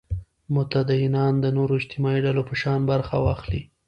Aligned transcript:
متدینان 0.55 1.33
د 1.39 1.45
نورو 1.57 1.73
اجتماعي 1.79 2.21
ډلو 2.25 2.41
په 2.49 2.55
شان 2.61 2.79
برخه 2.91 3.15
واخلي. 3.25 3.61